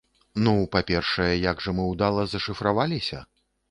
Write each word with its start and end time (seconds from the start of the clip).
Ну, 0.47 0.53
па-першае, 0.77 1.29
як 1.51 1.63
жа 1.69 1.77
мы 1.83 1.87
ўдала 1.93 2.21
зашыфраваліся! 2.35 3.27